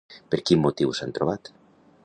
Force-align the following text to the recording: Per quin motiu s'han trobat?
Per 0.35 0.39
quin 0.49 0.63
motiu 0.63 0.95
s'han 1.01 1.13
trobat? 1.19 1.53